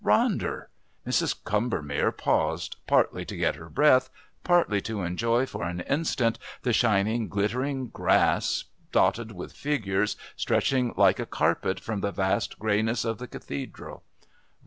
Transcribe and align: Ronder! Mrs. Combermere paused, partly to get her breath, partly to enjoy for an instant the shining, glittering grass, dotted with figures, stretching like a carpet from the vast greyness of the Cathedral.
Ronder! 0.03 0.65
Mrs. 1.05 1.35
Combermere 1.43 2.11
paused, 2.11 2.75
partly 2.87 3.23
to 3.25 3.37
get 3.37 3.53
her 3.53 3.69
breath, 3.69 4.09
partly 4.43 4.81
to 4.81 5.03
enjoy 5.03 5.45
for 5.45 5.63
an 5.65 5.81
instant 5.81 6.39
the 6.63 6.73
shining, 6.73 7.27
glittering 7.29 7.89
grass, 7.89 8.63
dotted 8.91 9.31
with 9.33 9.53
figures, 9.53 10.17
stretching 10.35 10.91
like 10.97 11.19
a 11.19 11.27
carpet 11.27 11.79
from 11.79 12.01
the 12.01 12.11
vast 12.11 12.57
greyness 12.57 13.05
of 13.05 13.19
the 13.19 13.27
Cathedral. 13.27 14.01